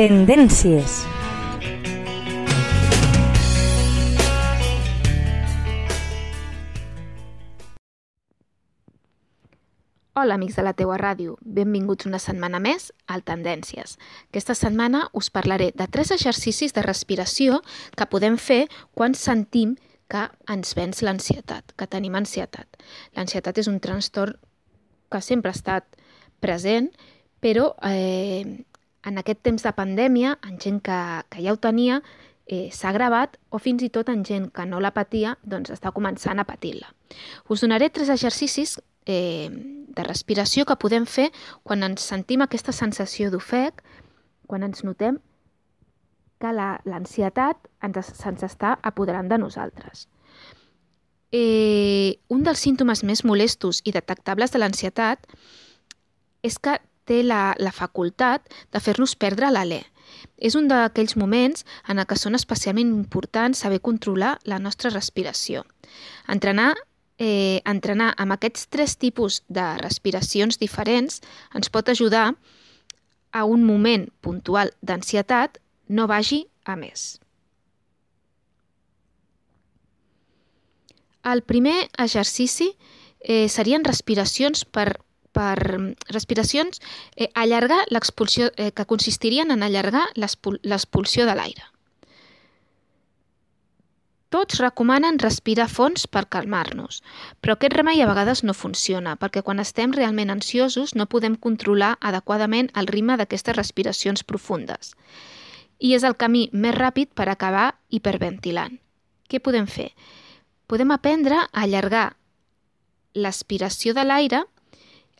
[0.00, 1.02] Tendències.
[10.14, 11.36] Hola, amics de la teua ràdio.
[11.44, 13.98] Benvinguts una setmana més al Tendències.
[14.30, 17.60] Aquesta setmana us parlaré de tres exercicis de respiració
[17.92, 19.76] que podem fer quan sentim
[20.08, 22.80] que ens venç l'ansietat, que tenim ansietat.
[23.20, 24.40] L'ansietat és un trastorn
[25.12, 25.84] que sempre ha estat
[26.40, 26.88] present,
[27.44, 28.64] però eh,
[29.06, 30.98] en aquest temps de pandèmia, en gent que,
[31.32, 32.00] que ja ho tenia,
[32.50, 35.92] eh, s'ha agravat o fins i tot en gent que no la patia, doncs està
[35.94, 36.90] començant a patir-la.
[37.48, 41.30] Us donaré tres exercicis eh, de respiració que podem fer
[41.62, 43.84] quan ens sentim aquesta sensació d'ofec,
[44.50, 45.20] quan ens notem
[46.40, 50.08] que l'ansietat ens, se'ns està apoderant de nosaltres.
[51.30, 55.28] Eh, un dels símptomes més molestos i detectables de l'ansietat
[56.42, 56.80] és que
[57.10, 59.82] té la, la facultat de fer-nos perdre l'alè.
[60.38, 65.64] És un d'aquells moments en què són especialment importants saber controlar la nostra respiració.
[66.30, 66.72] Entrenar
[67.20, 71.20] eh, entrenar amb aquests tres tipus de respiracions diferents
[71.54, 72.30] ens pot ajudar
[73.30, 77.20] a un moment puntual d'ansietat no vagi a més.
[81.22, 82.72] El primer exercici
[83.20, 84.96] eh, serien respiracions per,
[85.32, 85.56] per
[86.10, 86.80] respiracions
[87.16, 91.70] eh, allargar l'expulsió eh, que consistirien en allargar l'expulsió de l'aire.
[94.30, 97.00] Tots recomanen respirar fons per calmar-nos,
[97.42, 101.96] però aquest remei a vegades no funciona, perquè quan estem realment ansiosos no podem controlar
[101.98, 104.94] adequadament el ritme d'aquestes respiracions profundes.
[105.82, 108.78] I és el camí més ràpid per acabar hiperventilant.
[109.26, 109.90] Què podem fer?
[110.70, 112.12] Podem aprendre a allargar
[113.18, 114.44] l'aspiració de l'aire,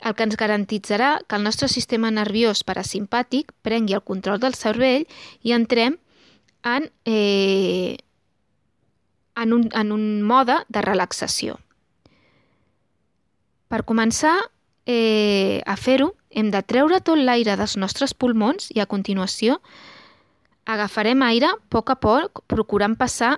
[0.01, 5.07] el que ens garantitzarà que el nostre sistema nerviós parasimpàtic prengui el control del cervell
[5.43, 5.99] i entrem
[6.65, 7.99] en eh,
[9.41, 11.57] en un, en un mode de relaxació.
[13.71, 14.35] Per començar
[14.85, 19.61] eh, a fer-ho, hem de treure tot l'aire dels nostres pulmons i a continuació
[20.71, 23.37] agafarem aire a poc a poc, procurant passar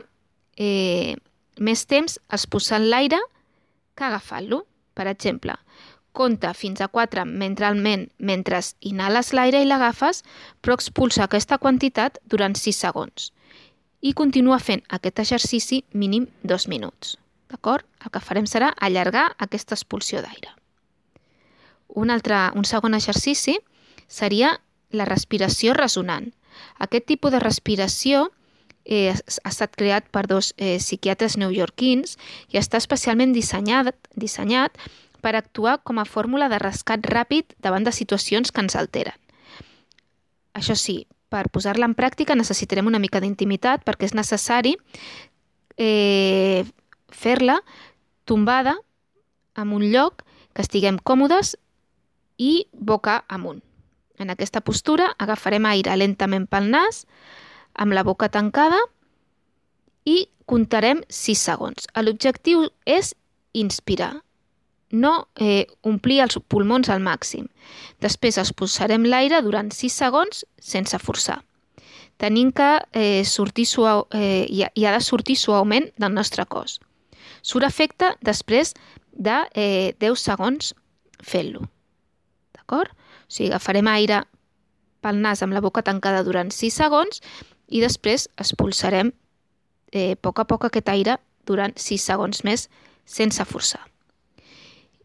[0.56, 1.14] eh,
[1.60, 3.20] més temps expulsant l'aire
[3.94, 4.64] que agafant-lo.
[4.92, 5.54] Per exemple,
[6.12, 10.22] compta fins a 4 mentalment mentre inhales l'aire i l'agafes,
[10.60, 13.32] però expulsa aquesta quantitat durant 6 segons
[14.02, 17.16] i continua fent aquest exercici mínim dos minuts.
[17.48, 17.86] D'acord?
[18.02, 20.50] El que farem serà allargar aquesta expulsió d'aire.
[21.88, 23.58] Un, altre, un segon exercici
[24.08, 24.56] seria
[24.90, 26.32] la respiració resonant.
[26.82, 28.26] Aquest tipus de respiració
[28.84, 32.18] eh, ha estat creat per dos eh, psiquiatres neoyorquins
[32.50, 34.80] i està especialment dissenyat, dissenyat
[35.22, 39.16] per actuar com a fórmula de rescat ràpid davant de situacions que ens alteren.
[40.52, 44.74] Això sí, per posar-la en pràctica necessitarem una mica d'intimitat perquè és necessari
[45.80, 46.66] eh,
[47.08, 47.62] fer-la
[48.28, 48.76] tombada
[49.56, 51.54] en un lloc que estiguem còmodes
[52.36, 53.62] i boca amunt.
[54.20, 57.06] En aquesta postura agafarem aire lentament pel nas,
[57.72, 58.78] amb la boca tancada
[60.04, 61.88] i comptarem 6 segons.
[61.96, 63.14] L'objectiu és
[63.56, 64.20] inspirar
[64.92, 67.48] no eh, omplir els pulmons al màxim.
[68.04, 71.40] Després expulsarem l'aire durant 6 segons sense forçar.
[72.20, 76.78] Tenim que eh, sortir suau, eh, i, i ha de sortir suaument del nostre cos.
[77.42, 78.74] Surt efecte després
[79.12, 80.74] de eh, 10 segons
[81.22, 81.66] fent-lo.
[82.54, 82.92] D'acord?
[82.92, 84.22] O sigui, agafarem aire
[85.02, 87.22] pel nas amb la boca tancada durant 6 segons
[87.72, 89.10] i després expulsarem
[89.92, 92.68] eh, a poc a poc aquest aire durant 6 segons més
[93.04, 93.82] sense forçar.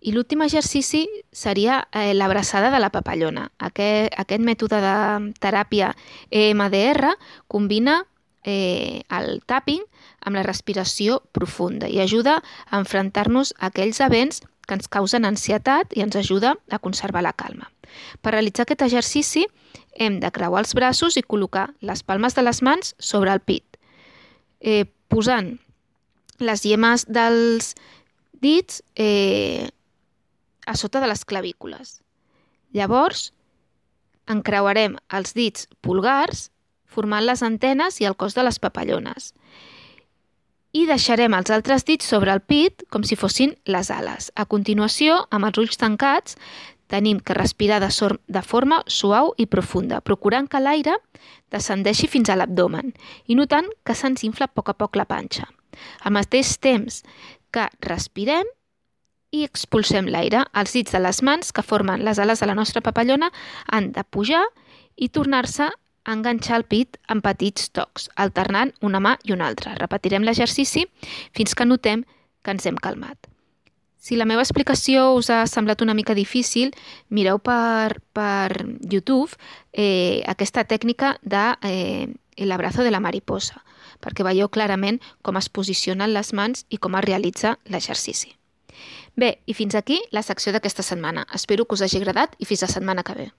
[0.02, 3.48] I l'últim exercici seria eh, l'abraçada de la papallona.
[3.58, 4.98] Aquest, aquest mètode de
[5.42, 5.94] teràpia
[6.30, 7.16] EMDR
[7.48, 8.04] combina
[8.44, 9.82] eh, el tapping
[10.22, 12.38] amb la respiració profunda i ajuda
[12.70, 17.34] a enfrontar-nos a aquells events que ens causen ansietat i ens ajuda a conservar la
[17.34, 17.72] calma.
[18.22, 19.46] Per realitzar aquest exercici
[19.96, 23.80] hem de creuar els braços i col·locar les palmes de les mans sobre el pit,
[24.60, 25.56] eh, posant
[26.40, 27.74] les llemes dels
[28.44, 29.72] dits eh,
[30.68, 32.02] a sota de les clavícules.
[32.76, 33.32] Llavors,
[34.28, 36.50] encreuarem els dits pulgars
[36.86, 39.32] formant les antenes i el cos de les papallones
[40.78, 44.32] i deixarem els altres dits sobre el pit com si fossin les ales.
[44.36, 46.36] A continuació, amb els ulls tancats,
[46.88, 47.90] tenim que respirar de,
[48.28, 50.98] de forma suau i profunda, procurant que l'aire
[51.52, 52.94] descendeixi fins a l'abdomen
[53.28, 55.48] i notant que se'ns infla a poc a poc la panxa.
[56.04, 57.04] Al mateix temps
[57.52, 58.48] que respirem,
[59.32, 60.46] i expulsem l'aire.
[60.54, 63.32] Els dits de les mans que formen les ales de la nostra papallona
[63.68, 64.44] han de pujar
[64.96, 65.70] i tornar-se
[66.08, 69.76] enganxar el pit amb petits tocs, alternant una mà i una altra.
[69.76, 70.88] Repetirem l'exercici
[71.36, 72.06] fins que notem
[72.44, 73.28] que ens hem calmat.
[74.08, 76.72] Si la meva explicació us ha semblat una mica difícil,
[77.10, 79.36] mireu per, per YouTube
[79.74, 82.08] eh, aquesta tècnica de eh,
[82.38, 83.64] el de la mariposa,
[84.00, 88.38] perquè veieu clarament com es posicionen les mans i com es realitza l'exercici.
[89.18, 91.24] Bé, i fins aquí la secció d'aquesta setmana.
[91.34, 93.32] Espero que us hagi agradat i fins la setmana que ve.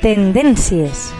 [0.00, 1.10] Tendències